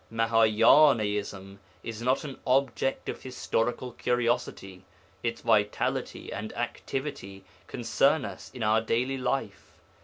Mahâyânaism 0.11 1.59
is 1.83 2.01
not 2.01 2.23
an 2.23 2.39
object 2.47 3.07
of 3.07 3.21
historical 3.21 3.91
curiosity. 3.91 4.83
Its 5.21 5.41
vitality 5.41 6.33
and 6.33 6.51
activity 6.53 7.43
concern 7.67 8.25
us 8.25 8.49
in 8.51 8.63
our 8.63 8.81
daily 8.81 9.19
life. 9.19 9.77